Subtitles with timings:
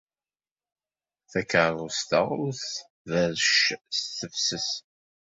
[1.31, 4.69] Takeṛṛust-a ur tbeṛṛec s tefses.